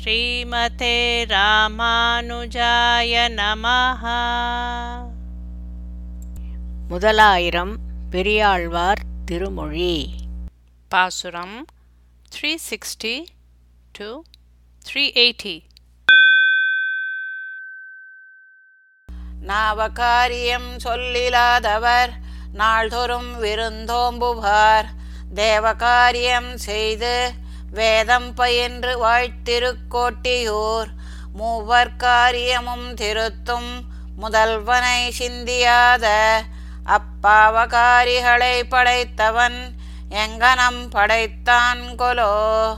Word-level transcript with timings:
ஸ்ரீமதே 0.00 1.24
ராமானுஜாய 1.28 3.12
நமஹ. 3.36 4.02
முதலாயிரம் 6.88 7.76
பெரியாழ்வார் 8.10 9.00
திருமொழி. 9.24 10.10
பாசுரம் 10.88 11.64
three 12.34 12.54
sixty 12.70 13.26
to 13.92 14.22
three 14.88 15.10
eighty 15.12 15.62
நாவகாரியம் 19.46 20.76
சொல்லிலாதவர் 20.84 22.10
நாள்தோறும் 22.52 23.42
விருந்தோம்புவார். 23.42 24.84
தேவகாரியம் 25.34 26.54
செய்து 26.54 27.32
வேதம் 27.72 28.34
பயின்று 28.34 29.06
வாழ்த்திருக்கோட்டியூர். 29.06 30.90
மூவர் 31.32 31.96
காரியமும் 31.96 32.94
திருத்தும் 32.94 33.70
முதல்வனை 34.22 35.10
சிந்தியாத 35.18 36.06
அப்பாவகாரிகளை 36.86 38.62
படைத்தவன் 38.68 39.58
எங்கனம் 40.10 40.82
படைத்தான் 40.90 41.80
கொலோ. 41.98 42.74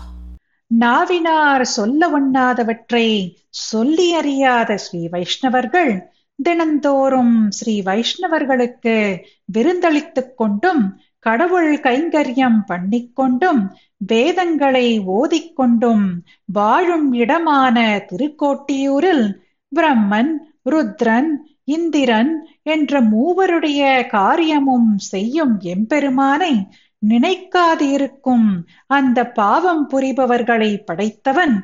நாவினார் 0.81 1.63
சொல்ல 1.63 2.21
ஒண்ணாதவற்றை 2.21 3.37
சொல்லி 3.51 4.15
அறியாத 4.15 4.77
ஸ்ரீ 4.77 5.09
வைஷ்ணவர்கள் 5.09 6.01
தினந்தோறும் 6.43 7.51
ஸ்ரீ 7.51 7.83
வைஷ்ணவர்களுக்கு 7.83 9.23
விருந்தளித்துக் 9.45 10.37
கொண்டும் 10.37 11.03
கடவுள் 11.25 11.73
கைங்கரியம் 11.79 12.59
பண்ணிக்கொண்டும் 12.69 13.63
வேதங்களை 14.07 14.87
ஓதிக்கொண்டும் 15.15 16.05
வாழும் 16.53 17.13
இடமான 17.15 17.77
திருக்கோட்டியூரில் 18.09 19.27
பிரம்மன் 19.73 20.33
ருத்ரன் 20.67 21.31
இந்திரன் 21.67 22.33
என்ற 22.67 23.01
மூவருடைய 23.05 23.83
காரியமும் 24.09 24.99
செய்யும் 25.05 25.55
எம்பெருமானை 25.67 26.55
நினைக்காதிருக்கும் 27.03 28.49
அந்த 28.91 29.29
பாவம் 29.33 29.85
புரிபவர்களை 29.91 30.71
படைத்தவன் 30.85 31.57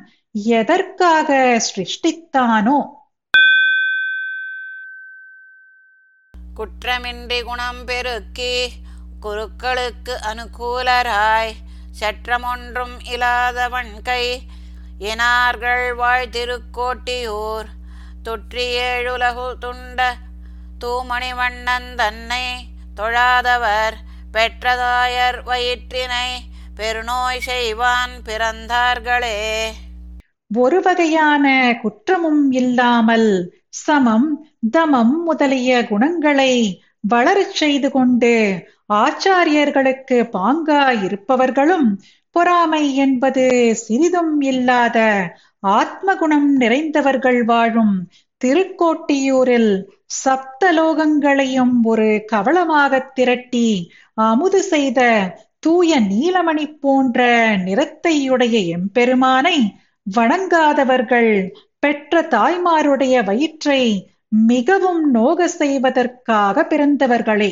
எதற்காக 0.53 1.29
சிருஷ்டித்தானோ? 1.67 2.79
குற்றமின்றி 6.53 7.39
குணம் 7.43 7.81
பெருக்கி 7.85 8.53
குருக்களுக்கு 9.21 10.13
அனுகூலராய். 10.29 11.53
சற்றமொன்றும் 11.99 12.95
இல்லாதவன் 13.11 13.91
கை 14.03 14.25
இனார்கள் 14.99 15.85
வாழ்த்திருக்கோட்டியூர். 16.01 17.69
தொற்றியேழுலகு 18.23 19.47
துண்ட 19.61 19.99
தூமணிவண்ணன் 20.79 21.89
தன்னை 21.95 22.45
தொழாதவர் 22.95 23.97
பெற்றதாயர் 24.33 25.37
வயிற்றினை 25.45 26.27
பெருநோய் 26.75 27.39
செய்வான் 27.39 28.13
பிறந்தார்களே. 28.25 29.39
ஒரு 30.53 30.81
வகையான 30.81 31.45
குற்றமும் 31.81 32.45
இல்லாமல் 32.51 33.29
சமம் 33.69 34.29
தமம் 34.71 35.13
முதலிய 35.25 35.87
குணங்களை 35.87 36.53
வளரச் 37.03 37.55
செய்து 37.55 37.89
கொண்டு 37.91 38.33
ஆச்சாரியர்களுக்கு 39.01 40.17
பாங்காய் 40.33 40.99
இருப்பவர்களும் 41.03 41.87
பொறாமை 42.35 42.83
என்பது 42.97 43.45
சிறிதும் 43.81 44.35
இல்லாத 44.43 44.97
ஆத்மகுணம் 45.73 46.49
நிறைந்தவர்கள் 46.57 47.41
வாழும் 47.43 47.95
திருக்கோட்டியூரில் 48.41 49.71
சப்தலோகங்களையும் 50.23 51.75
ஒரு 51.83 52.07
கவளமாகத் 52.31 53.11
திரட்டி 53.13 53.67
அமுது 54.21 54.61
செய்த 54.65 55.01
தூய 55.59 55.99
நீலமணி 56.07 56.65
போன்ற 56.79 57.19
நிறத்தையுடைய 57.65 58.55
எம்பெருமானை 58.69 59.57
வணங்காதவர்கள் 60.07 61.33
பெற்ற 61.79 62.21
தாய்மாருடைய 62.31 63.15
வயிற்றை 63.23 63.83
மிகவும் 64.31 65.11
நோக 65.11 65.47
செய்வதற்காக 65.47 66.63
பிறந்தவர்களே. 66.69 67.51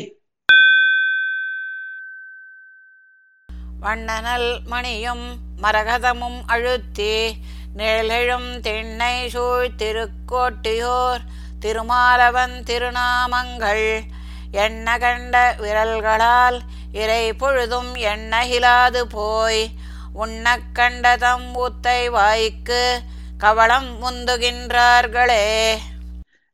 வண்ணனல் 3.80 4.60
மணியும் 4.66 5.26
மரகதமும் 5.62 6.40
அழுத்தி 6.46 7.14
நிழலெழும் 7.76 8.60
திண்ணை 8.60 9.28
சூழ் 9.28 9.68
திருக்கோட்டியோர் 9.76 11.22
திருமாலவன் 11.60 12.62
திருநாமங்கள் 12.62 13.86
எண்ண 14.52 14.98
கண்ட 14.98 15.54
விரல்களால் 15.58 16.58
இறை 16.92 17.32
பொழுதும் 17.32 17.94
எண்ணகிலாது 17.94 19.02
போய் 19.08 19.62
உண்ணக் 20.14 20.68
கண்டதம் 20.72 21.56
ஊத்தை 21.56 22.10
வாய்க்கு 22.10 22.82
கவளம் 23.38 24.02
முந்துகின்றார்களே 24.02 25.44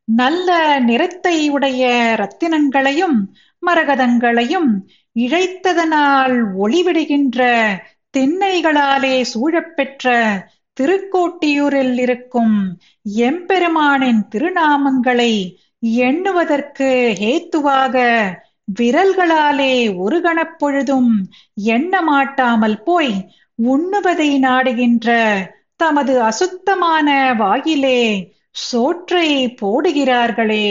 நல்ல 0.07 0.49
நிறத்தை 0.79 1.37
உடைய 1.49 1.83
ரத்தினங்களையும் 2.21 3.17
மரகதங்களையும் 3.63 4.69
இழைத்ததனால் 5.15 6.35
ஒளிவிடுகின்ற 6.57 7.41
திண்ணைகளாலே 8.13 9.15
சூழப்பெற்ற 9.31 10.05
திருக்கோட்டியூரில் 10.77 11.97
இருக்கும் 11.97 12.55
எம்பெருமானின் 13.23 14.21
திருநாமங்களை 14.31 15.33
எண்ணுவதற்கு 16.01 16.89
ஹேத்துவாக 17.19 17.95
விரல்களாலே 18.77 19.73
ஒரு 19.97 20.17
கணப்பொழுதும் 20.19 21.11
எண்ண 21.73 22.01
மாட்டாமல் 22.01 22.79
போய் 22.83 23.13
உண்ணுவதை 23.59 24.31
நாடுகின்ற 24.39 25.09
தமது 25.75 26.13
அசுத்தமான 26.21 27.07
வாயிலே 27.33 28.01
சோற்றை 28.65 29.55
போடுகிறார்களே. 29.61 30.69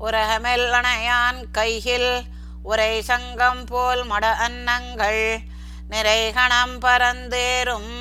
உரகமெல்லணையான் 0.00 1.40
கையில் 1.52 2.22
உரை 2.62 3.02
சங்கம் 3.02 3.64
போல் 3.64 4.02
மட 4.04 4.26
அன்னங்கள் 4.46 5.40
நிறைகணம் 5.90 6.74
பரந்தேறும் 6.80 7.92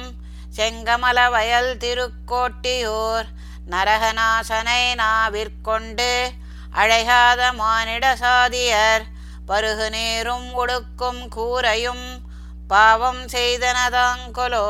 செங்கமல 0.58 1.30
வயல் 1.30 1.78
திருக்கோட்டியூர் 1.78 3.28
நரகநாசனை 3.70 4.84
நாவிற்கொண்டு 4.96 6.12
அழைகாத 6.72 7.54
மானிட 7.54 8.16
சாதியர் 8.16 9.06
பருகு 9.48 9.90
நீரும் 9.90 10.50
ஒடுக்கும் 10.54 11.24
கூரையும் 11.36 12.22
பாவம் 12.68 13.26
செய்தனதாங்கொலோ. 13.26 14.68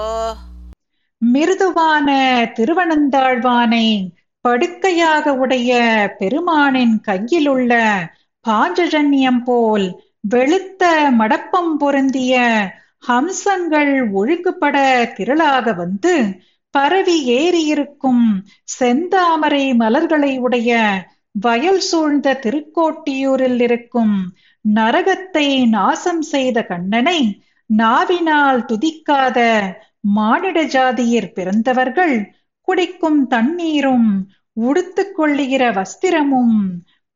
மிருதுவான 1.21 2.09
திருவனந்தாழ்வானை 2.57 3.87
படுக்கையாக 4.45 5.33
உடைய 5.35 5.71
பெருமானின் 6.19 6.95
கையிலுள்ள 6.99 7.73
பாஞ்சஜன்யம் 8.45 9.41
போல் 9.43 9.87
வெளுத்த 10.29 10.83
மடப்பம் 11.17 11.73
பொருந்திய 11.77 12.35
ஹம்சங்கள் 13.03 13.91
ஒழுங்குபட 14.13 14.77
திரளாக 15.17 15.73
வந்து 15.75 16.13
பரவி 16.73 17.17
ஏறியிருக்கும் 17.35 18.25
செந்தாமரை 18.69 19.65
மலர்களை 19.75 20.33
உடைய 20.39 20.71
வயல் 21.35 21.81
சூழ்ந்த 21.81 22.37
திருக்கோட்டியூரில் 22.43 23.61
இருக்கும் 23.61 24.15
நரகத்தை 24.65 25.47
நாசம் 25.69 26.23
செய்த 26.31 26.61
கண்ணனை 26.63 27.19
நாவினால் 27.69 28.61
துதிக்காத 28.65 29.39
மானிட 30.03 30.63
ஜாதியிற் 30.63 31.33
பிறந்தவர்கள் 31.33 32.15
குடிக்கும் 32.67 33.27
தண்ணீரும் 33.27 34.09
உடுத்துக் 34.53 35.15
கொள்ளுகிற 35.15 35.71
வஸ்திரமும் 35.71 36.57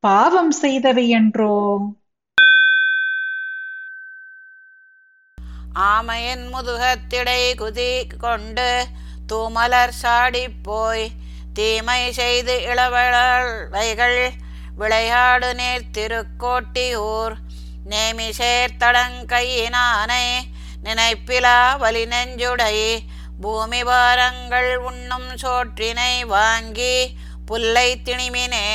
பாவம் 0.04 0.52
செய்தவை 0.62 1.06
என்றோ. 1.08 1.56
ஆமையின் 5.84 6.44
முதுகத்திடை 6.48 7.54
குதி 7.54 7.92
கொண்டு 8.18 8.68
தூமலர் 9.26 9.94
சாடிப் 10.02 10.60
போய் 10.62 11.06
தீமை 11.52 12.12
செய்து 12.12 12.54
இளவழைகள் 12.60 14.20
விளையாடு 14.76 15.54
நேர் 15.54 15.90
திருக்கோட்டியூர் 15.92 17.34
நேமிசேர் 17.84 18.76
தடங்கையினானே 18.78 20.24
நினைப்பிலா 20.84 21.58
வலி 21.76 22.04
நெஞ்சுடை 22.06 22.76
பூமி 23.40 23.82
பாரங்கள் 23.84 24.76
உண்ணும் 24.84 25.30
சோற்றினை 25.42 26.12
வாங்கி 26.26 26.94
புல்லை 27.46 27.88
திணிமினே. 28.04 28.68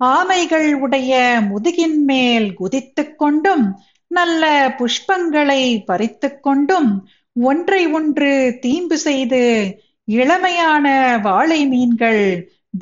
ஆமைகள் 0.00 0.74
உடைய 0.74 1.12
முதுகின் 1.48 2.04
மேல் 2.04 2.54
குதித்துக் 2.54 3.18
கொண்டும் 3.18 3.66
நல்ல 4.10 4.44
புஷ்பங்களை 4.78 5.62
பறித்துக் 5.84 6.42
கொண்டும் 6.42 6.90
ஒன்றை 7.36 7.86
ஒன்று 7.92 8.32
தீம்பு 8.60 8.98
செய்து 8.98 9.42
இளமையான 10.08 10.86
வாழை 11.22 11.66
மீன்கள் 11.66 12.22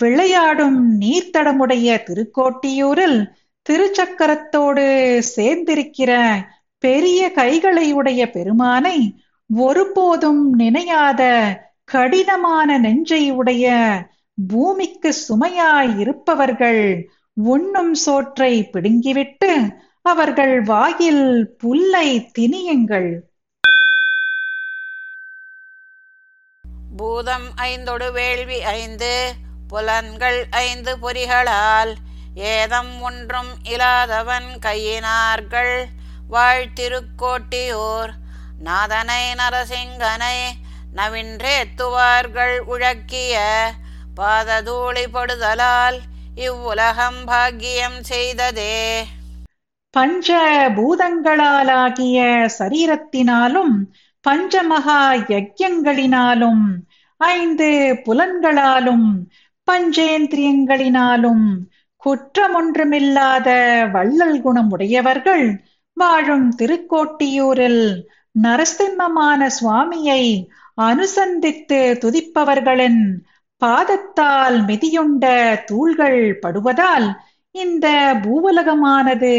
விளையாடும் 0.02 1.00
நீர்த்தடமுடைய 1.00 2.02
திருக்கோட்டியூரில் 2.06 3.18
திருச்சக்கரத்தோடு 3.66 4.84
சேர்ந்திருக்கிற 5.36 6.10
பெரிய 6.86 7.20
கைகளை 7.32 7.86
உடைய 7.92 8.22
பெருமானை 8.30 8.98
ஒருபோதும் 9.50 10.42
நினையாத 10.58 11.22
கடினமான 11.92 12.78
நெஞ்சை 12.78 13.24
உடைய 13.30 13.72
பூமிக்கு 14.48 15.10
சுமையாய் 15.26 15.92
இருப்பவர்கள் 15.98 16.84
உண்ணும் 17.52 17.94
சோற்றை 18.04 18.52
பிடுங்கிவிட்டு 18.72 19.52
அவர்கள் 20.02 20.54
வாயில் 20.62 21.26
புல்லை 21.58 22.08
திணியுங்கள். 22.38 23.10
பூதம் 26.96 27.48
ஐந்தொடு 27.62 28.08
வேள்வி 28.12 28.58
ஐந்து 28.80 29.12
புலன்கள் 29.68 30.40
ஐந்து 30.50 30.92
பொறிகளால் 31.02 31.92
ஏதம் 32.54 32.94
ஒன்றும் 33.00 33.52
இல்லாதவன் 33.72 34.50
கையினார்கள். 34.66 35.76
வாழ்த்திருக்கோட்டியோர். 36.34 38.12
நாதனை 38.58 39.22
நரசிங்கனை 39.34 40.38
நவின்றேத்துவார்கள் 40.96 42.56
உழக்கிய 42.72 43.34
பாததூளிபடுதலால் 44.16 45.98
இவ்வுலகம் 46.34 47.20
பாக்கியம் 47.24 48.00
செய்ததே. 48.02 49.06
பஞ்ச 49.90 50.28
பூதங்களாலாகிய 50.76 52.18
சரீரத்தினாலும் 52.58 53.74
பஞ்சமகா 54.24 55.00
யஜ்யங்களினாலும் 55.32 56.64
ஐந்து 57.20 57.68
புலன்களாலும் 58.04 59.06
பஞ்சேந்திரியங்களினாலும் 59.68 61.44
குற்றமொன்றுமில்லாத 62.02 63.48
வள்ளல் 63.92 64.40
குணம் 64.40 64.70
உடையவர்கள் 64.70 65.46
வாழும் 65.96 66.46
திருக்கோட்டியூரில் 66.58 67.84
நரசிம்மமான 68.42 69.46
சுவாமியை 69.60 70.22
அனுசந்தித்து 70.80 71.78
துதிப்பவர்களின் 72.02 73.02
பாதத்தால் 73.62 74.56
மிதியுண்ட 74.66 75.24
தூள்கள் 75.64 76.38
படுவதால் 76.40 77.08
இந்த 77.54 77.86
பூவுலகமானது 78.22 79.34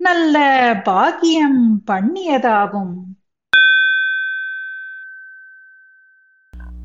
நல்ல 0.00 0.36
பாக்கியம் 0.84 1.62
பண்ணியதாகும். 1.86 2.94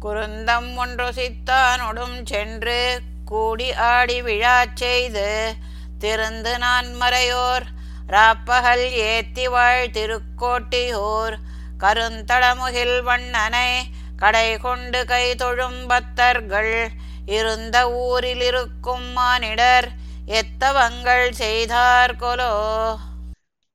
குருந்தம் 0.01 0.69
ஒன்று 0.77 1.07
சித்தானொடும் 1.13 2.17
சென்று 2.23 2.79
கூடி 3.25 3.73
ஆடி 3.73 4.21
விழா 4.21 4.57
செய்து 4.73 5.29
திருந்து 5.99 6.57
நான் 6.57 6.89
மறையோர் 7.01 7.65
ராப்பகல் 8.09 8.85
ஏத்தி 9.05 9.47
வாழ் 9.47 9.91
திருக்கோட்டியூர் 9.91 11.35
கருந்தளமுகில் 11.77 13.01
வண்ணனை 13.01 13.69
கடை 14.17 14.57
கொண்டு 14.57 15.05
கை 15.05 15.25
தொழும் 15.35 15.87
பத்தர்கள் 15.87 16.73
இருந்த 17.27 17.77
ஊரில் 17.89 18.41
இருக்கும் 18.41 19.07
மானிடர் 19.13 19.87
எத்தவங்கள் 20.31 21.29
செய்தார் 21.31 22.15
கொலோ? 22.15 22.53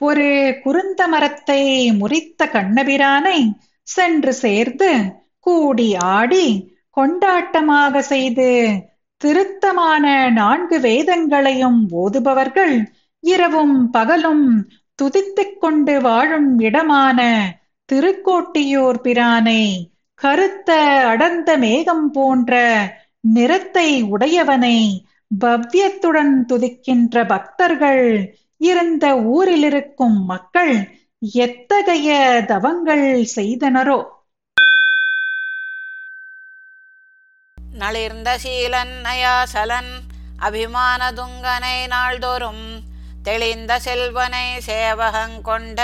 ஒரு 0.01 0.29
குருந்த 0.65 1.09
மரத்தை 1.09 1.63
முறித்த 1.99 2.47
கண்ணபிரானை 2.53 3.39
சென்று 3.87 4.33
சேர்ந்து 4.35 4.91
கூடி 5.41 5.97
ஆடி 6.13 6.47
கொண்டாட்டமாக 6.91 7.99
செய்து 7.99 8.49
திருத்தமான 9.21 10.31
நான்கு 10.31 10.81
வேதங்களையும் 10.81 11.81
ஓதுபவர்கள் 11.93 12.75
இரவும் 13.23 13.91
பகலும் 13.91 14.47
துதித்துக் 14.99 15.59
கொண்டு 15.59 16.01
வாழும் 16.01 16.59
இடமான 16.59 17.21
திருக்கோட்டியூர் 17.89 19.01
பிரானை 19.05 19.89
கருத்த 20.15 20.71
அடர்ந்த 21.07 21.57
மேகம் 21.57 22.11
போன்ற 22.11 22.55
நிறத்தை 23.21 24.03
உடையவனை 24.03 24.77
பவ்யத்துடன் 25.41 26.45
துதிக்கின்ற 26.49 27.27
பக்தர்கள் 27.27 28.05
இருந்த 28.61 29.17
ஊரிலிருக்கும் 29.17 30.25
மக்கள் 30.25 30.75
எத்தகைய 31.23 32.43
தவங்கள் 32.47 33.25
செய்தனரோ? 33.37 33.99
நளிர்ந்த 37.75 38.39
சீலன் 38.39 38.95
நயாசலன் 39.05 39.93
அபிமான 40.39 41.13
துங்கனை 41.13 41.87
நாள்தோறும் 41.87 42.65
தெளிந்த 43.23 43.79
செல்வனை 43.79 44.47
சேவகங்கொண்ட 44.67 45.81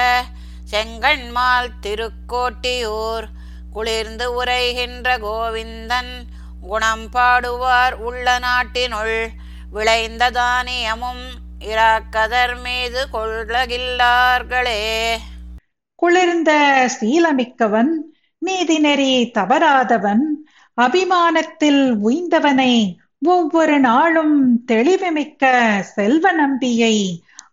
செங்கண்மால் 0.70 1.68
திருக்கோட்டியூர் 1.82 3.26
குளிர்ந்து 3.72 4.44
உரைகின்ற 4.44 5.08
கோவிந்தன் 5.18 6.12
குணம் 6.60 7.08
பாடுவார் 7.12 7.92
உள்ள 7.92 8.38
நாட்டினுள். 8.38 9.18
விளைந்த 9.70 10.30
தானியமும் 10.30 11.24
இராக்கதர் 11.60 12.60
மீது 12.62 13.08
கொள்ளகில்லார்களே. 13.12 14.82
குளிர்ந்த 15.94 16.52
சீலமிக்கவன் 17.00 17.92
நீதிநெறி 18.46 19.12
தவறாதவன் 19.38 20.24
அபிமானத்தில் 20.80 21.82
உய்ந்தவனை 22.04 22.72
ஒவ்வொரு 23.24 23.80
நாளும் 23.80 24.36
தெளிவுமிக்க 24.66 25.44
செல்வ 25.80 26.32
நம்பியை 26.32 26.96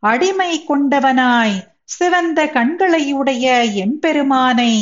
அடிமை 0.03 0.65
கொண்டவனாய் 0.67 1.57
சிவந்த 1.83 2.45
கண்களையுடைய 2.45 3.45
எம்பெருமானை 3.75 4.73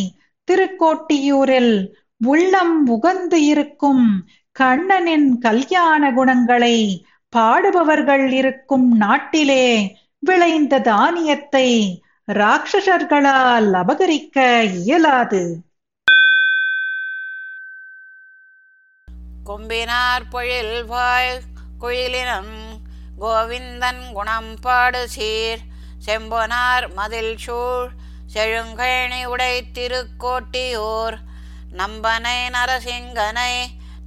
திருக்கோட்டியூரில் 0.47 1.73
உள்ளம் 2.21 2.87
உகந்து 2.87 3.33
இருக்கும் 3.33 4.05
கண்ணனின் 4.51 5.39
கல்யாண 5.39 6.13
குணங்களை 6.13 7.05
பாடுபவர்கள் 7.33 8.31
இருக்கும் 8.31 8.91
நாட்டிலே 8.97 9.65
விளைந்த 10.19 10.79
தானியத்தை 10.79 11.67
ராட்சசர்களால் 12.27 13.73
அபகரிக்க 13.73 14.37
இயலாது. 14.63 15.43
கொம்பினார் 19.43 20.23
பொழில் 20.31 20.85
வாய் 20.85 21.39
குயிலினம் 21.79 22.53
கோவிந்தன் 23.21 24.03
குணம் 24.13 24.53
பாடு 24.61 25.01
சீர் 25.15 25.61
செம்பொனார் 26.05 26.87
மதில் 26.93 27.35
சூழ் 27.37 27.89
செழுங்கேணி 28.33 29.21
உடை 29.25 29.53
திருக்கோட்டியூர் 29.75 31.17
நம்பனை 31.73 32.39
நரசிங்கனை 32.55 33.53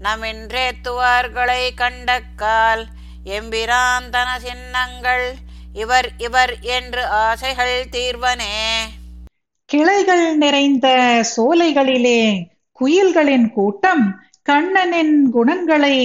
நமின்றேத்துவார்களை 0.05 1.63
கண்டக்கால் 1.75 2.85
எம்பிராந்தன 3.35 4.29
சின்னங்கள் 4.41 5.27
இவர் 5.75 6.09
இவர் 6.19 6.53
என்று 6.71 7.03
ஆசைகள் 7.21 7.77
தீர்வனே 7.91 8.57
கிளைகள் 9.71 10.27
நிறைந்த 10.37 10.89
சோலைகளிலே 11.31 12.21
குயில்களின் 12.79 13.49
கூட்டம் 13.53 14.05
கண்ணனின் 14.47 15.17
குணங்களை 15.31 15.97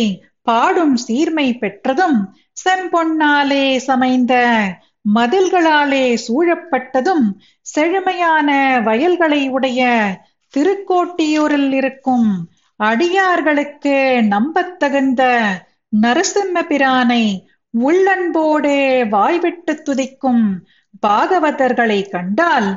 பாடும் 0.43 0.95
சீர்மை 0.97 1.47
பெற்றதும் 1.57 2.19
செம்பொன்னாலே 2.59 3.65
சமைந்த 3.87 4.33
மதில்களாலே 5.15 6.05
சூழப்பட்டதும் 6.25 7.25
செழுமையான 7.65 8.49
வயல்களை 8.81 9.41
உடைய 9.49 9.81
திருக்கோட்டியூரில் 10.53 11.73
இருக்கும் 11.73 12.29
அடியார்களுக்கு 12.79 13.95
நம்பத்தகுந்த 14.27 15.23
நரசிம்ம 15.93 16.57
பிரானை 16.69 17.23
உள்ளன்போடு 17.73 18.73
வாய்விட்டு 19.09 19.73
துதிக்கும் 19.85 20.43
பாகவதர்களை 21.03 21.99
கண்டால் 22.09 22.69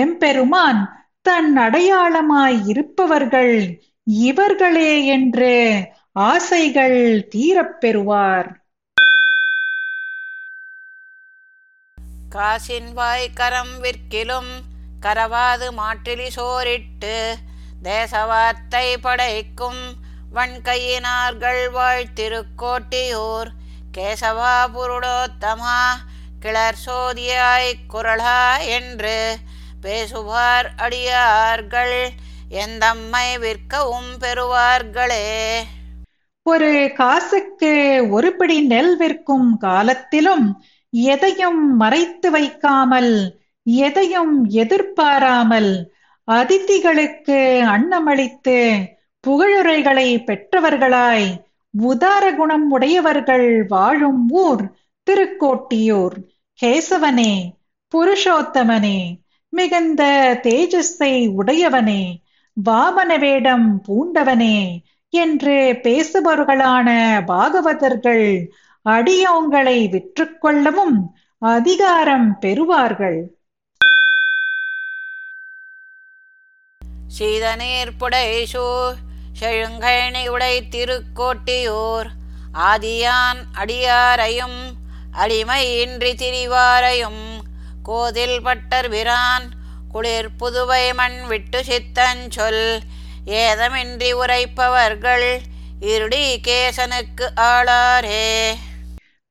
எம்பெருமான் 0.00 0.80
தன் 1.22 1.52
அடையாளமாய் 1.56 2.58
இருப்பவர்கள் 2.66 3.54
இவர்களே 4.24 4.92
என்று 5.08 5.54
ஆசைகள் 6.26 7.00
தீரப்பெறுவார் 7.34 8.48
காசின்வாய் 12.34 13.28
காசின் 13.28 13.34
கரம் 13.34 13.80
விற்கிலும் 13.80 14.50
கரவாது 15.02 15.66
மாற்றிலி 15.76 16.28
சோரிட்டு 16.36 17.34
தேசவார்த்தை 17.82 18.96
படைக்கும் 19.00 19.96
வன்கையினார்கள் 20.34 21.62
வாழ்த்திருக்கோட்டியூர் 21.74 23.50
கேசவா 23.98 24.54
புருடோத்தமா 24.74 25.78
கிளர் 26.40 26.76
சோதியாய் 26.86 27.72
குரலா 27.92 28.66
என்று 28.66 29.36
பேசுவார் 29.80 30.74
அடியார்கள் 30.76 32.10
எந்தம்மை 32.50 33.38
விற்கவும் 33.38 34.12
பெறுவார்களே. 34.20 35.62
ஒரு 36.42 36.90
காசுக்கு 36.96 38.06
ஒரு 38.10 38.36
பிடி 38.36 38.60
நெல் 38.60 38.96
விற்கும் 38.96 39.56
காலத்திலும் 39.58 40.64
எதையும் 40.90 41.76
மறைத்து 41.76 42.30
வைக்காமல் 42.30 43.12
எதையும் 43.62 44.44
எதிர்பாராமல் 44.44 45.92
அதிதிகளுக்கு 46.24 47.38
அன்னமளித்து 47.64 48.58
புகழுரைகளை 49.26 50.08
பெற்றவர்களாய் 50.24 51.28
உதார 51.74 52.34
குணம் 52.34 52.70
உடையவர்கள் 52.70 53.66
வாழும் 53.66 54.28
ஊர் 54.30 54.62
திருக்கோட்டியூர். 55.06 56.16
கேசவனே 56.58 57.32
புருஷோத்தமனே 57.92 58.98
மிகுந்த 59.48 60.02
தேஜஸை 60.42 61.14
உடையவனே 61.36 62.02
வாமன 62.56 63.18
வேடம் 63.18 63.82
பூண்டவனே 63.88 64.78
என்று 65.12 65.80
பேசுபவர்களான 65.82 66.88
பாகவதர்கள் 67.26 68.26
அடியோங்களை 68.86 69.78
விற்றுக்கொள்ளவும் 69.88 70.96
அதிகாரம் 71.38 72.28
பெறுவார்கள். 72.40 73.18
சீதநீர் 77.18 77.92
புடைசூர் 78.00 78.96
செழுங்கழனி 79.40 80.22
உடை 80.28 80.54
திருக்கோட்டியூர் 80.70 82.08
ஆதியான் 82.70 83.42
அடியாரையும் 83.62 84.60
அடிமையின்றி 85.12 86.12
திரிவாரையும் 86.22 87.22
கோதில் 87.82 88.40
பட்டர் 88.42 88.88
பிரான் 88.88 89.48
குளிர் 89.92 90.30
புதுவை 90.40 90.94
மண் 90.94 91.20
விட்டு 91.26 91.60
சித்தஞ்சொல் 91.60 92.64
ஏதமின்றி 93.26 94.10
உரைப்பவர்கள் 94.22 95.28
இருடி 95.80 96.24
கேசனுக்கு 96.48 97.28
ஆளாரே. 97.36 98.26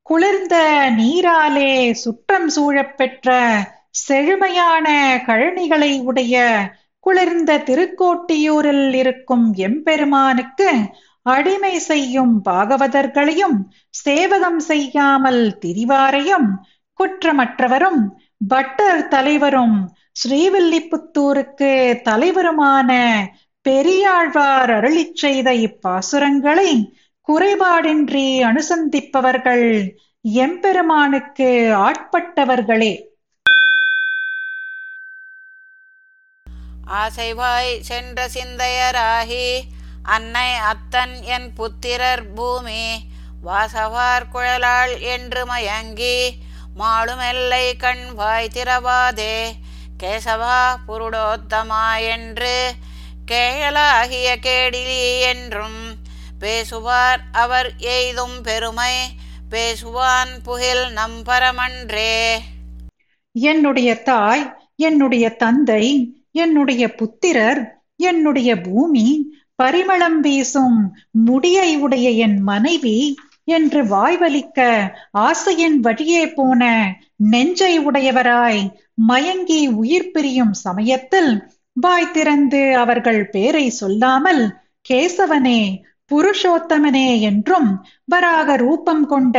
குளிர்ந்த 0.10 0.56
நீராலே 0.98 1.72
சுற்றம் 2.02 2.48
சூழப்பெற்ற 2.50 3.28
செழுமையான 4.00 4.88
கழனிகளை 5.28 5.92
உடைய 6.02 6.36
குளிர்ந்த 7.04 7.52
திருக்கோட்டியூரில் 7.60 8.96
இருக்கும் 8.96 9.46
எம்பெருமானுக்கு 9.60 10.70
அடிமை 11.26 11.76
செய்யும் 11.82 12.34
பாகவதர்களையும் 12.46 13.58
சேவகம் 14.04 14.60
செய்யாமல் 14.62 15.44
திரிவாரையும் 15.60 16.50
குற்றமற்றவரும் 17.00 18.02
பட்டர் 18.48 19.08
தலைவரும் 19.08 19.78
ஸ்ரீவில்லிபுத்தூருக்கு 20.22 21.72
தலைவருமான 22.04 22.92
பெரியாழ்வார் 23.66 24.72
அருளிச் 24.72 25.16
செய்த 25.16 25.50
இப்பாசுரங்களை 25.62 26.72
குறைபாடின்றி 27.30 28.44
அனுசந்திப்பவர்கள் 28.44 29.90
எம்பெருமானுக்கு 30.22 31.50
ஆட்பட்டவர்களே. 31.78 33.02
ஆசைவாய் 36.88 37.80
சென்ற 37.80 38.28
சிந்தையராகி 38.28 39.62
அன்னை 40.04 40.52
அத்தன் 40.52 41.22
என் 41.22 41.54
புத்திரர் 41.54 42.34
பூமி 42.34 43.04
வாசவார் 43.46 44.28
குழலாள் 44.34 45.00
என்று 45.00 45.46
மயங்கி 45.46 46.34
மாளுமெல்லை 46.80 47.78
கண் 47.78 48.14
வாய் 48.14 48.50
திறவாதே. 48.54 49.52
கேசவா 50.04 50.76
புருடோத்தமா 50.88 52.10
என்று 52.10 52.74
கேழலாகிய 53.32 54.36
கேடிலி 54.42 55.20
என்றும் 55.20 55.99
பேசுவார் 56.40 57.22
அவர் 57.32 57.70
எய்தும் 57.80 58.42
பெருமை. 58.42 58.94
பேசுவான் 59.52 60.32
புகில் 60.44 60.86
நம்பரமன்றே 60.96 62.14
என்னுடைய 63.32 64.02
தாய் 64.02 64.44
என்னுடைய 64.76 65.36
தந்தை 65.36 65.86
என்னுடைய 66.32 66.94
புத்திரர் 66.94 67.62
என்னுடைய 67.96 68.62
பூமி 68.62 69.08
பரிமளம் 69.64 70.20
வீசும் 70.20 70.78
முடியை 71.26 71.78
உடைய 71.78 72.10
என் 72.10 72.38
மனைவி 72.42 73.18
என்று 73.44 73.86
வாய்வலிக்க 73.86 74.60
ஆசையின் 75.12 75.80
வழியே 75.80 76.28
போன 76.28 76.62
நெஞ்சை 77.16 77.80
உடையவராய் 77.80 78.62
மயங்கி 79.02 79.68
உயிர் 79.68 80.12
பிரியும் 80.12 80.54
சமயத்தில் 80.54 81.32
வாய் 81.74 82.12
திறந்து 82.12 82.76
அவர்கள் 82.76 83.30
பேரை 83.30 83.70
சொல்லாமல் 83.70 84.44
கேசவனே 84.86 85.62
புருஷோத்தமனே 86.10 87.20
என்றும் 87.20 87.86
வராக 88.06 88.56
ரூபம் 88.56 89.06
கொண்ட 89.06 89.38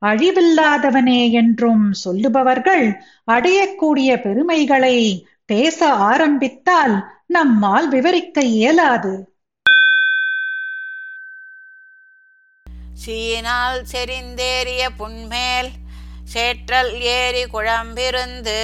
அழிவில்லாதவனே 0.00 1.30
என்றும் 1.30 1.92
சொல்லுபவர்கள் 2.04 3.00
அடையக்கூடிய 3.30 4.22
பெருமைகளை 4.22 5.26
பேச 5.46 5.92
ஆரம்பித்தால் 5.92 7.14
நம்மால் 7.26 7.88
விவரிக்க 7.88 8.40
இயலாது. 8.40 9.26
சீனால் 13.06 13.82
செறிந்தேறிய 13.92 14.88
புன்மேல் 14.96 15.70
சேற்றல் 16.34 17.00
ஏறி 17.00 17.44
குழம்பிருந்து 17.44 18.60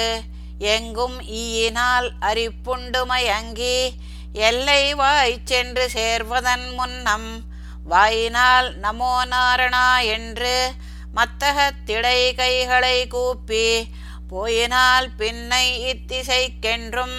எங்கும் 0.58 1.20
ஈயினால் 1.20 2.08
அரிப்புண்டு 2.20 3.06
மயங்கி 3.06 3.92
எல்லை 4.32 4.94
வாய் 4.94 5.38
சென்று 5.44 5.88
சேர்வதன் 5.94 6.74
முன்னம் 6.74 7.42
வாயினால் 7.84 8.74
நமோ 8.82 9.20
நாரணா 9.30 10.04
என்று 10.04 10.72
மத்தகத்திடை 11.14 12.34
கைகளை 12.34 13.06
கூப்பி 13.06 13.88
போயினால் 14.28 15.08
பின்னை 15.18 15.94
இத்திசைக்கென்றும் 15.94 17.18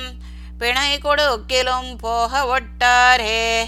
பிணை 0.58 0.98
கொடுக்கிலும் 0.98 1.96
போக 1.98 2.46
ஒட்டாரே. 2.46 3.68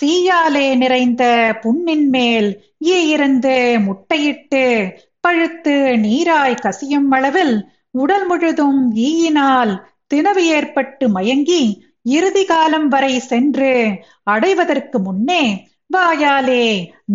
சீயாலே 0.00 0.76
நிறைந்த 0.76 1.52
புண்ணின் 1.62 2.08
மேல் 2.08 2.62
ஈ 2.78 3.08
இருந்து 3.08 3.78
முட்டையிட்டு 3.78 4.98
பழுத்து 5.20 5.96
நீராய் 5.96 6.60
கசியும் 6.60 7.10
அளவில் 7.10 7.68
உடல் 7.90 8.26
முழுதும் 8.26 8.92
ஈயினால் 8.94 9.84
தினவு 10.14 10.36
ஏற்பட்டு 10.36 11.08
மயங்கி 11.08 11.89
இறுதி 12.02 12.44
காலம் 12.44 12.88
வரை 12.88 13.18
சென்று 13.18 13.98
அடைவதற்கு 14.22 14.98
முன்னே 14.98 15.68
வாயாலே 15.94 16.64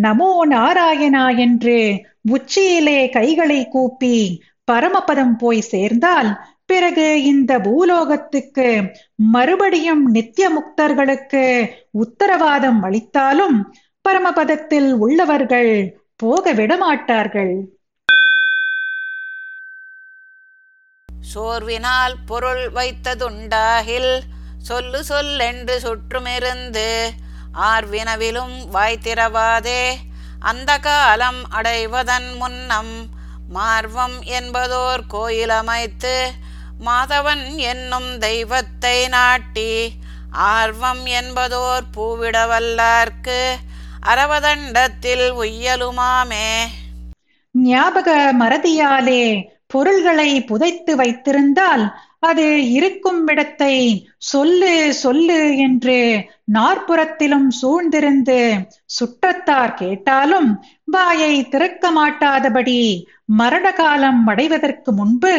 நமோ 0.02 0.32
நாராயணா 0.50 1.38
என்று 1.38 2.06
உச்சியிலே 2.30 3.10
கைகளை 3.10 3.68
கூப்பி 3.68 4.42
பரமபதம் 4.72 5.36
போய் 5.38 5.62
சேர்ந்தால் 5.62 6.30
பிறகு 6.66 7.24
இந்த 7.24 7.60
பூலோகத்துக்கு 7.60 8.68
மறுபடியும் 9.16 10.06
நித்திய 10.06 10.50
முக்தர்களுக்கு 10.50 11.44
உத்தரவாதம் 11.92 12.84
அளித்தாலும் 12.84 13.58
பரமபதத்தில் 14.10 14.94
உள்ளவர்கள் 14.94 16.04
போக 16.16 16.54
விடமாட்டார்கள். 16.54 17.54
சோர்வினால் 21.34 22.16
பொருள் 22.26 22.72
வைத்ததுண்டாகில் 22.72 24.12
சொல்லு 24.66 25.00
சொல்லென்று 25.10 25.76
சுற்றுமிருந்து 25.78 26.90
ஆர்வினவிலும் 27.66 28.56
வாய்த்திரவாதே 28.74 29.82
அந்த 30.40 30.72
காலம் 30.80 31.42
அடைவதன் 31.50 32.30
முன்னம் 32.38 32.96
மார்வம் 33.54 34.18
என்பதோர் 34.38 35.04
கோயில் 35.08 35.50
அமைத்து 35.50 36.16
மாதவன் 36.86 37.56
என்னும் 37.64 38.18
தெய்வத்தை 38.18 38.98
நாட்டி 39.08 39.72
ஆர்வம் 40.50 41.06
என்பதோர் 41.20 41.86
பூவிடவல்லார்க்கு 41.96 43.40
அரவதண்டத்தில் 44.04 45.28
உய்யலுமாமே. 45.42 46.48
ஞாபக 47.56 48.10
மறதியாலே 48.40 49.24
பொருள்களை 49.68 50.30
புதைத்து 50.44 50.94
வைத்திருந்தால் 50.96 51.86
அது 52.26 52.46
இருக்கும் 52.72 53.22
இடத்தை 53.28 53.76
சொல்லு 54.26 54.72
சொல்லு 55.00 55.40
என்று 55.60 55.98
நாற்புறத்திலும் 56.54 57.50
சூழ்ந்திருந்து 57.60 58.40
சுற்றத்தார் 58.96 59.76
கேட்டாலும் 59.76 60.50
வாயை 60.88 61.34
திறக்க 61.50 61.92
மாட்டாதபடி 61.92 62.80
மரண 63.36 63.68
காலம் 63.74 64.24
அடைவதற்கு 64.28 64.92
முன்பு 64.94 65.36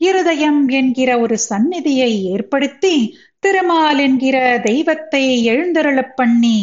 இருதயம் 0.00 0.60
என்கிற 0.72 1.10
ஒரு 1.20 1.36
சந்நிதியை 1.44 2.10
ஏற்படுத்தி 2.32 2.94
திருமால் 3.42 3.98
என்கிற 3.98 4.36
தெய்வத்தை 4.62 5.22
எழுந்தருளப் 5.50 6.14
பண்ணி 6.14 6.58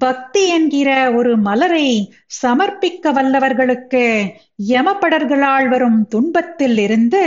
பக்தி 0.00 0.42
என்கிற 0.48 0.88
ஒரு 1.12 1.32
மலரை 1.42 1.88
சமர்ப்பிக்க 2.40 3.12
வல்லவர்களுக்கு 3.12 4.04
யமபடர்களால் 4.68 5.68
வரும் 5.68 6.00
துன்பத்தில் 6.08 6.78
இருந்து 6.78 7.22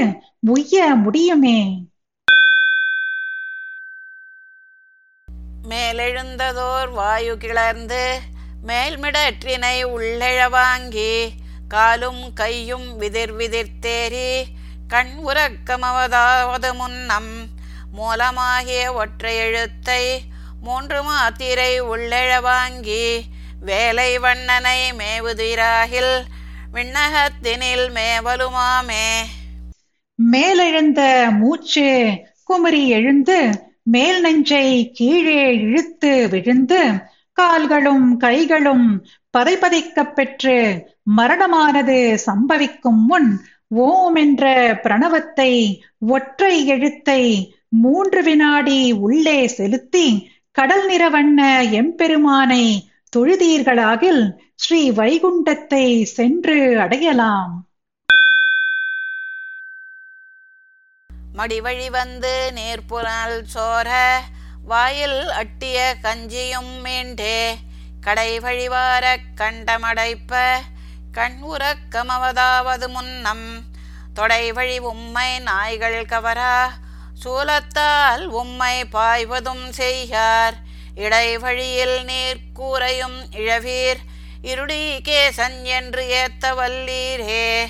உய்ய 0.48 0.96
முடியுமே. 0.96 1.60
மேலெழுந்ததோர் 5.70 6.92
வாயு 6.92 7.38
கிளர்ந்து 7.38 8.04
மேல்மிடற்றினை 8.68 9.84
உள்ளெழ 9.96 10.50
வாங்கி 10.50 11.14
காலும் 11.68 12.34
கையும் 12.34 12.98
விதிர் 12.98 13.34
விதிர்த்தேறி 13.36 14.32
கண் 14.88 15.16
உறக்கமவதாவது 15.26 16.74
முன்னம் 16.74 17.34
மூலமாகிய 17.98 18.94
ஒற்றை 18.94 19.36
எழுத்தை 19.38 20.04
மூன்று 20.62 21.04
மாத்திரை 21.04 21.82
உள்ளெழ 21.82 22.42
வாங்கி 22.42 23.26
வேலை 23.60 24.20
வண்ணனை 24.20 24.80
மேவுதிராகில் 24.94 26.16
விண்ணகத்தினில் 26.74 27.88
மேவலுமாமே. 27.98 29.10
மேலெழுந்த 30.20 31.28
மூச்சு 31.40 32.10
குமரி 32.44 32.88
எழுந்து 32.88 33.50
மேல் 33.84 34.22
நெஞ்சை 34.22 34.92
கீழே 34.94 35.58
இழுத்து 35.58 36.28
விழுந்து 36.30 36.92
கால்களும் 37.32 38.18
கைகளும் 38.18 39.06
பதைபதைக்கப் 39.38 40.14
பெற்று 40.14 40.86
மரணமானது 41.18 42.18
சம்பவிக்கும் 42.26 43.06
முன் 43.08 43.40
ஓம் 43.68 44.16
என்ற 44.16 44.74
பிரணவத்தை 44.84 45.80
ஒற்றை 46.00 46.66
எழுத்தை 46.66 47.54
மூன்று 47.70 48.24
வினாடி 48.24 48.92
உள்ளே 48.92 49.48
செலுத்தி 49.48 50.28
கடல் 50.52 50.90
நிறவண்ண 50.90 51.40
எம்பெருமானை 51.72 52.90
தொழுதீர்களாகில் 53.18 54.32
ஸ்ரீ 54.56 54.92
வைகுண்டத்தை 54.92 56.04
சென்று 56.04 56.80
அடையலாம். 56.80 57.67
மடிவழி 61.38 61.90
வந்து 61.90 62.52
நேர்புறல் 62.56 63.42
சோர 63.54 64.20
வாயில் 64.64 65.30
அட்டிய 65.30 65.96
கஞ்சியும் 66.02 66.74
மீண்டே. 66.86 67.58
கடை 68.02 68.40
வழிவார 68.40 69.18
கண்டமடைப்ப 69.36 70.56
கண் 71.12 71.40
உறக்கமவதாவது 71.50 72.88
முன்னம். 72.88 73.64
தொடை 74.14 74.52
வழி 74.52 74.78
உம்மை 74.78 75.40
நாய்கள் 75.40 76.06
கவரா 76.06 76.58
சூலத்தால் 77.24 78.26
உம்மை 78.26 78.86
பாய்வதும் 78.86 79.72
செய்யார். 79.72 80.56
இடைவழியில் 80.96 82.04
நீர் 82.04 82.40
கூரையும் 82.56 83.20
இழவீர் 83.32 84.02
இருடி 84.42 85.02
கேசன் 85.06 85.62
என்று 85.62 86.04
ஏத்த 86.22 86.54
வல்லீரே 86.54 87.68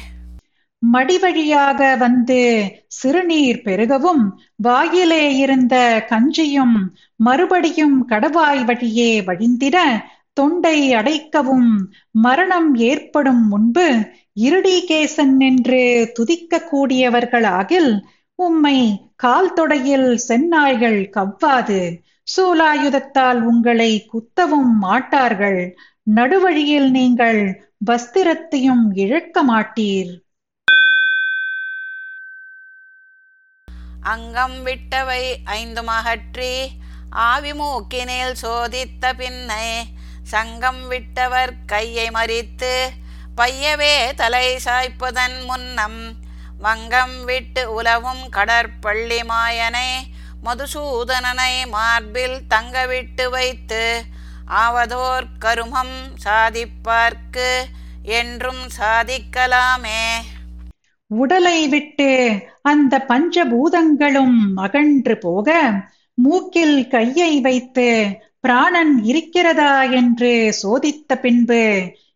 மடிவழியாக 0.81 1.97
வந்து 1.97 2.39
சிறுநீர் 2.87 3.61
பெருகவும் 3.63 4.23
வாயிலே 4.55 5.35
இருந்த 5.37 6.05
கஞ்சியும் 6.09 6.77
மறுபடியும் 7.15 7.97
கடவாய் 8.09 8.63
வழியே 8.65 9.21
வழிந்திட 9.21 9.77
தொண்டை 10.33 10.93
அடைக்கவும் 10.93 11.69
மரணம் 12.11 12.75
ஏற்படும் 12.75 13.47
முன்பு 13.47 13.87
இருடிகேசன் 14.39 15.39
என்று 15.39 16.11
துதிக்க 16.13 16.61
கூடியவர்களாகில் 16.71 17.91
உம்மை 18.35 18.77
கால் 19.15 19.53
தொடையில் 19.53 20.09
செந்நாய்கள் 20.27 20.99
கவ்வாது. 21.09 21.79
சூலாயுதத்தால் 22.27 23.41
உங்களை 23.41 23.91
குத்தவும் 24.13 24.73
மாட்டார்கள். 24.79 25.61
நடுவழியில் 26.03 26.89
நீங்கள் 26.91 27.41
வஸ்திரத்தையும் 27.85 28.85
இழக்க 28.93 29.43
மாட்டீர். 29.43 30.11
அங்கம் 34.11 34.57
விட்டவை 34.63 35.23
ஐந்தும் 35.55 35.91
அகற்றி 35.93 36.53
ஆவி 37.25 37.53
மூக்கினில் 37.53 38.35
சோதித்த 38.41 39.13
பின்னை 39.13 39.67
சங்கம் 40.31 40.83
விட்டவர் 40.87 41.53
கையை 41.65 42.07
மறித்து 42.11 42.73
பையவே 43.35 43.95
தலை 44.15 44.47
சாய்ப்பதன் 44.65 45.37
முன்னம் 45.45 45.99
வங்கம் 46.57 47.17
விட்டு 47.23 47.63
உலவும் 47.71 48.23
கடற்பள்ளி 48.29 49.19
மாயனை 49.31 49.89
மதுசூதனனை 50.43 51.53
மார்பில் 51.75 52.37
தங்க 52.47 52.85
விட்டு 52.85 53.25
வைத்து 53.29 53.83
ஆவதோர் 54.63 55.27
கருமம் 55.39 55.97
சாதிப்பார்க்கு 56.23 57.49
என்றும் 58.19 58.63
சாதிக்கலாமே. 58.79 60.01
உடலை 61.11 61.67
விட்டு 61.67 62.09
அந்த 62.61 63.05
பஞ்சபூதங்களும் 63.09 64.37
அகன்று 64.57 65.15
போக 65.17 65.49
மூக்கில் 66.17 66.87
கையை 66.87 67.41
வைத்து 67.41 67.87
பிராணன் 68.39 69.03
இருக்கிறதா? 69.03 69.73
என்று 69.91 70.31
சோதித்த 70.61 71.15
பின்பு 71.15 71.63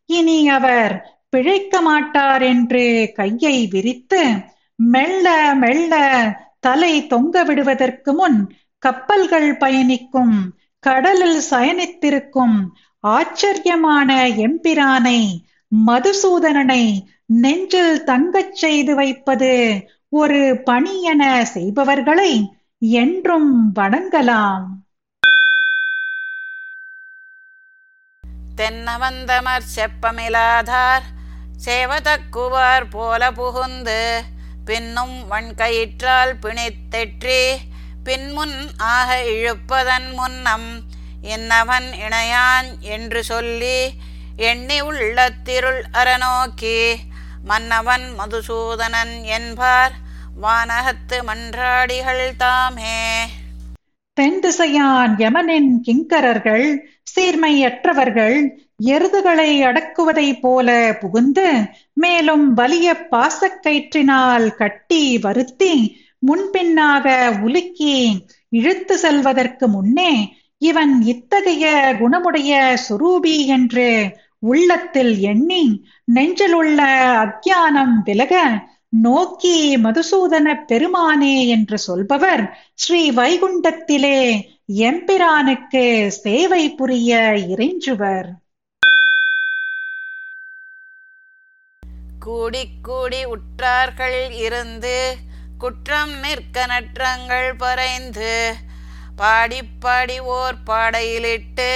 இனி 0.09 0.39
அவர் 0.49 0.93
பிழைக்க 1.29 1.81
மாட்டார் 1.81 2.43
என்று 2.43 2.83
கையை 3.15 3.67
விரித்து 3.67 4.21
மெல்ல 4.79 5.27
மெல்ல 5.53 5.93
தலை 6.59 6.93
தொங்க 7.07 7.43
விடுவதற்கு 7.43 8.13
முன் 8.13 8.39
கப்பல்கள் 8.83 9.51
பயணிக்கும் 9.57 10.35
கடலில் 10.83 11.41
சயனித்திருக்கும் 11.49 12.57
ஆச்சரியமான 13.03 14.09
எம்பிரானை 14.39 15.19
மதுசூதனனை 15.71 16.83
நெஞ்சில் 17.39 18.03
தங்கச் 18.03 18.55
செய்து 18.55 18.95
வைப்பது 18.95 19.83
ஒரு 20.09 20.61
பணி 20.63 21.03
என 21.03 21.43
செய்பவர்களை 21.43 22.51
என்றும் 22.79 23.71
வணங்கலாம். 23.75 24.65
தென்னவந்தமர் 28.55 29.63
செப்பமிலாதார் 29.75 31.03
சேவதக்குவார் 31.65 32.89
போல 32.89 33.31
புகுந்து 33.31 34.23
பின்னும் 34.65 35.31
வன்கயிற்றால் 35.31 36.33
பிணித்தெற்றி 36.41 37.41
பின்முன் 38.03 38.69
ஆக 38.77 39.23
இழுப்பதன் 39.23 40.13
முன்னம் 40.13 40.87
இன்னவன் 41.21 41.93
இணையான் 41.93 42.79
என்று 42.79 43.23
சொல்லி 43.23 43.93
எண்ணி 44.37 44.81
உள்ளத்திருள் 44.81 45.83
அறநோக்கி 45.93 46.95
மன்னவன் 47.45 48.05
மதுசூதனன் 48.19 49.23
என்பார். 49.23 49.93
வானகத்து 50.41 51.17
மன்றாடிகள் 51.23 52.35
தாமே. 52.37 52.97
தென் 54.17 54.39
திசையான் 54.39 55.13
யமனின் 55.19 55.81
கிங்கரர்கள் 55.81 56.65
சீர்மையற்றவர்கள் 57.15 58.37
எருதுகளை 58.85 59.49
அடக்குவதைப் 59.63 60.39
போல 60.41 60.97
புகுந்து 61.01 61.47
மேலும் 61.93 62.53
வலிய 62.53 63.07
பாசக்கயிற்றினால் 63.11 64.55
கட்டி 64.55 65.17
வருத்தி 65.17 65.73
முன்பின்னாக 66.19 67.05
உலுக்கி 67.41 67.95
இழுத்து 68.49 68.97
செல்வதற்கு 68.97 69.67
முன்னே 69.67 70.11
இவன் 70.61 71.01
இத்தகைய 71.03 71.95
குணமுடைய 71.99 72.77
சுரூபி 72.89 73.45
என்று 73.47 73.89
உள்ளத்தில் 74.43 75.19
எண்ணி 75.21 75.63
நெஞ்சிலுள்ள 76.07 76.81
அக்ஞானம் 77.25 78.03
விலக 78.03 78.33
நோக்கி 78.89 79.77
மதுசூதன 79.77 80.65
பெருமானே 80.67 81.47
என்று 81.47 81.77
சொல்பவர் 81.77 82.43
ஸ்ரீ 82.73 83.11
வைகுண்டத்திலே 83.11 84.17
எம்பிரானுக்கு 84.81 85.83
சேவை 86.09 86.75
புரிய 86.75 87.11
இறைஞ்சுவர். 87.47 88.29
கூடி 92.19 92.63
கூடி 92.81 93.25
உற்றார்கள் 93.25 94.31
இருந்து 94.37 94.97
குற்றம் 95.57 96.13
நிற்க 96.15 96.65
நற்றங்கள் 96.65 97.55
பறைந்து 97.57 98.33
பாடி 99.15 99.61
பாடி 99.79 100.19
ஓர் 100.19 100.63
பாடையிலிட்டு 100.63 101.71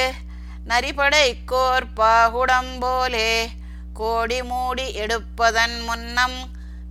நரிபடைக்கோர் 0.68 1.86
பாகுடம்போலே 1.96 3.32
கோடி 3.94 4.44
மூடி 4.44 4.94
எடுப்பதன் 4.94 5.84
முன்னம் 5.86 6.40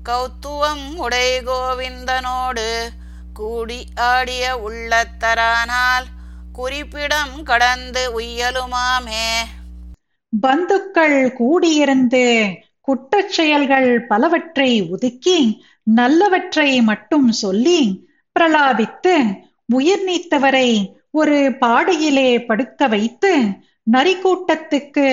கௌத்துவம் 0.09 0.95
உடை 0.97 1.41
கோவிந்தனோடு 1.41 2.69
கூடி 3.33 3.85
ஆடிய 3.95 4.57
உள்ளத்தரானால் 4.69 6.07
குறிப்பிடம் 6.53 7.43
கடந்து 7.43 8.21
உய்யலுமாமே. 8.21 9.27
பந்துக்கள் 10.33 11.33
கூடியிருந்து 11.39 12.27
குற்றச் 12.89 13.29
செயல்கள் 13.29 14.07
பலவற்றை 14.07 14.91
ஒதுக்கி 14.91 15.39
நல்லவற்றை 15.97 16.83
மட்டும் 16.83 17.33
சொல்லி 17.33 17.81
பிரலாபித்து 18.37 19.15
உயிர் 19.73 20.05
நீத்தவரை 20.05 20.69
ஒரு 21.15 21.39
பாடையிலே 21.61 22.45
படுக்க 22.45 22.89
வைத்து 22.89 23.33
நரிக்கூட்டத்துக்கு 23.93 25.09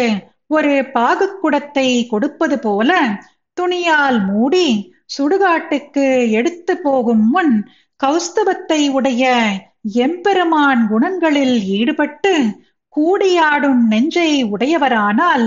ஒரு 0.48 0.74
பாகுக்குடத்தை 0.94 1.88
கொடுப்பது 2.08 2.60
போல 2.60 2.92
துணியால் 3.58 4.20
மூடி 4.26 4.68
சுடுகாட்டுக்கு 5.18 6.06
எடுத்து 6.32 6.74
போகும் 6.78 7.26
முன் 7.30 7.54
கௌஸ்தவத்தை 8.00 8.90
உடைய 8.90 9.26
எம்பெருமான் 9.94 10.84
குணங்களில் 10.92 11.58
ஈடுபட்டு 11.70 12.34
கூடியாடும் 12.96 13.84
நெஞ்சை 13.88 14.32
உடையவரானால் 14.44 15.46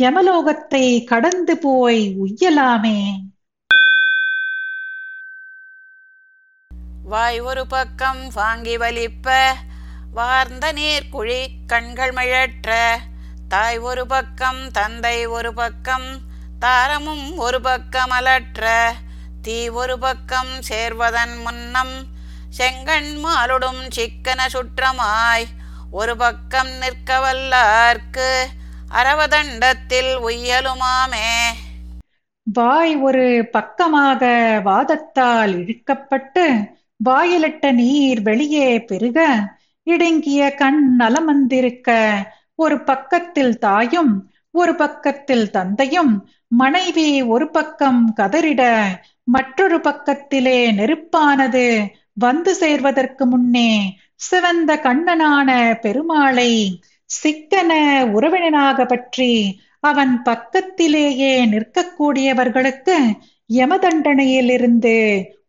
யமலோகத்தை 0.00 0.84
கடந்து 1.04 1.54
போய் 1.58 2.02
உய்யலாமே. 2.22 2.98
வாய் 7.04 7.40
ஒரு 7.40 7.66
பக்கம் 7.66 8.22
வாங்கி 8.34 8.76
வலிப்ப 8.76 9.28
வார்ந்த 10.14 10.72
நீர் 10.72 11.08
குழி 11.10 11.40
கண்கள் 11.66 12.12
மிழற்ற. 12.12 12.70
தாய் 13.48 13.78
ஒரு 13.78 14.06
பக்கம் 14.06 14.70
தந்தை 14.70 15.26
ஒரு 15.26 15.54
பக்கம் 15.54 16.06
தாரமும் 16.58 17.36
ஒரு 17.36 17.60
பக்கம் 17.60 18.10
அலற்ற. 18.10 18.92
தீ 19.42 19.68
ஒரு 19.68 19.98
பக்கம் 19.98 20.52
சேர்வதன் 20.68 21.34
முன்னம் 21.42 21.96
செங்கண் 22.58 23.10
மாலுடும் 23.24 23.80
சிக்கன 23.88 24.46
சுற்றமாய். 24.54 25.48
ஒரு 25.90 26.16
பக்கம் 26.16 26.70
நிற்க 26.82 27.18
வல்லார்க்கு 27.24 28.30
அரவதண்டத்தில் 29.00 30.12
உய்யலுமாமே. 30.28 31.32
வாய் 32.42 32.96
ஒரு 32.96 33.48
பக்கமாக 33.52 34.24
வாதத்தால் 34.64 35.52
இழுக்கப்பட்டு 35.58 36.46
வாயிலிட்ட 37.04 37.72
நீர் 37.72 38.22
வெளியே 38.22 38.84
பெருக. 38.84 39.28
இடுங்கிய 39.86 40.54
கண் 40.54 40.96
நலமந்திருக்க 40.98 41.90
ஒரு 42.54 42.80
பக்கத்தில் 42.80 43.58
தாயும் 43.58 44.12
ஒரு 44.50 44.74
பக்கத்தில் 44.74 45.50
தந்தையும் 45.50 46.12
மனைவி 46.48 47.22
ஒரு 47.22 47.50
பக்கம் 47.50 48.14
கதறிட 48.16 48.62
மற்றொரு 49.24 49.80
பக்கத்திலே 49.80 50.72
நெருப்பானது 50.72 51.66
வந்து 52.12 52.54
சேர்வதற்கு 52.54 53.26
முன்னே 53.26 53.70
சிவந்த 54.14 54.76
கண்ணனான 54.76 55.50
பெருமாளை 55.82 56.50
சிக்கன 57.10 57.72
உறவினனாக 58.06 58.86
பற்றி 58.86 59.60
அவன் 59.80 60.22
பக்கத்திலேயே 60.22 61.46
நிற்கக்கூடியவர்களுக்கு 61.46 62.96
யமதண்டனையிலிருந்து 63.50 64.94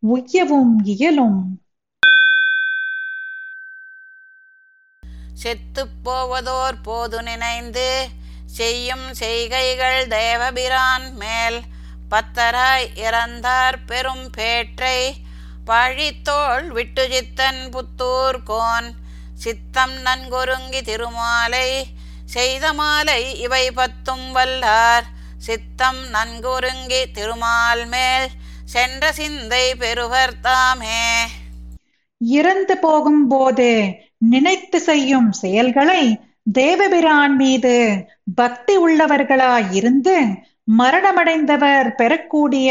உய்யவும் 0.07 0.73
இயலும். 0.83 1.39
செத்துப் 5.41 5.95
போவதோர் 6.03 6.81
போது 6.83 7.23
நினைந்து 7.23 7.89
செய்யும் 8.45 9.07
செய்கைகள் 9.13 10.07
தேவபிரான் 10.07 11.07
மேல். 11.13 11.59
பத்தராய் 12.11 12.89
இறந்தார் 12.95 13.77
பெரும் 13.85 14.29
பேற்றை 14.29 14.99
பழித்தோள் 15.67 16.67
விட்டு 16.67 17.03
சித்தன் 17.11 17.61
புத்தூர் 17.69 18.39
கோன். 18.43 18.89
சித்தம் 19.35 19.95
நன்கொருங்கி 20.05 20.81
திருமாலை 20.81 21.69
செய்த 22.25 22.73
மாலை 22.73 23.39
இவை 23.39 23.71
பத்தும் 23.71 24.35
வல்லார். 24.35 25.07
சித்தம் 25.37 26.01
நன்கொருங்கி 26.13 27.01
திருமால் 27.11 27.85
மேல் 27.85 28.27
சென்ற 28.65 29.11
சிந்தை 29.11 29.75
பெறுவர் 29.75 30.39
தாமே. 30.39 31.27
இறந்து 32.17 32.77
போகும்போது 32.77 33.69
நினைத்து 34.21 34.79
செய்யும் 34.81 35.29
செயல்களை 35.33 36.01
தேவபிரான் 36.55 37.35
மீது 37.35 37.75
பக்தி 38.35 38.75
உள்ளவர்களாயிருந்து 38.77 40.15
மரணமடைந்தவர் 40.79 41.89
பெறக்கூடிய 41.95 42.69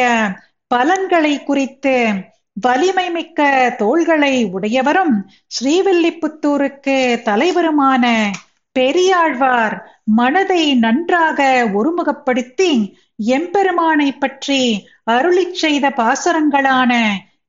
பலன்களை 0.70 1.34
குறித்து 1.44 1.96
வலிமை 2.56 3.06
மிக்க 3.10 3.40
தோள்களை 3.78 4.34
உடையவரும் 4.52 5.14
ஸ்ரீவில்லிபுத்தூருக்கு 5.54 6.96
தலைவருமான 7.24 8.04
பெரியாழ்வார் 8.76 9.74
மனதை 10.14 10.62
நன்றாக 10.76 11.40
ஒருமுகப்படுத்தி 11.74 12.70
எம்பெருமானை 13.34 14.08
பற்றி 14.14 14.60
அருளிச் 15.10 15.54
செய்த 15.54 15.88
பாசுரங்களான 15.90 16.92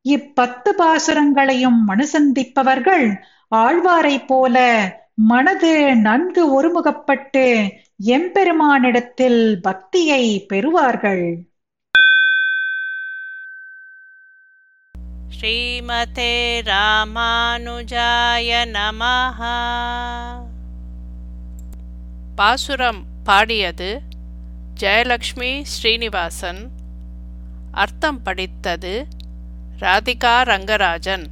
இப்பத்து 0.05 0.71
பாசுரங்களையும் 0.77 1.79
மனுசந்திப்பவர்கள் 1.87 3.05
ஆழ்வாரைப் 3.55 4.25
போல 4.27 4.57
மனது 5.13 5.95
நன்கு 5.95 6.43
ஒருமுகப்பட்டு 6.47 7.71
எம்பெருமானிடத்தில் 8.05 9.55
பக்தியை 9.61 10.45
பெறுவார்கள். 10.53 11.35
ஸ்ரீமதே 15.41 16.61
ராமானுஜாய 16.61 18.49
நமஹ. 18.73 19.39
பாசுரம் 22.35 23.03
பாடியது 23.23 24.01
ஜெயலக்ஷ்மி 24.79 25.61
ஸ்ரீனிவாசன். 25.61 26.69
அர்த்தம் 27.71 28.23
படித்தது 28.23 29.07
ராதிகா 29.79 30.41
ரங்கராஜன். 30.43 31.25